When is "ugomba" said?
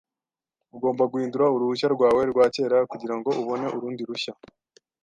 0.75-1.03